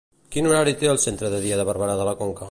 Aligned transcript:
Quin 0.35 0.47
horari 0.51 0.73
té 0.83 0.89
el 0.93 0.99
centre 1.03 1.31
de 1.35 1.41
dia 1.45 1.59
de 1.61 1.67
Barberà 1.71 1.99
de 2.01 2.09
la 2.09 2.17
Conca? 2.23 2.39